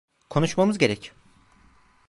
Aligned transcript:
Konuşmamız 0.29 0.77
gerek. 0.77 1.13